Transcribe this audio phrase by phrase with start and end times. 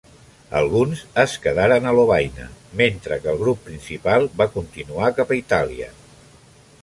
[0.59, 2.47] Alguns es quedaren a Lovaina,
[2.81, 5.93] mentre que el grup principal va continuar cap a Itàlia.